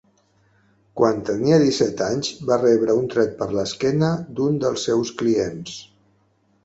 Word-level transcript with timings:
Quan 1.01 1.19
tenia 1.27 1.59
disset 1.63 2.01
anys, 2.05 2.31
va 2.51 2.57
rebre 2.63 2.95
un 3.01 3.05
tret 3.13 3.37
per 3.43 3.49
l'esquena 3.59 4.09
d'un 4.41 4.59
dels 4.65 4.87
seus 4.91 5.13
clients. 5.21 5.77